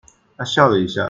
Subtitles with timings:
[0.35, 0.99] 她笑了一下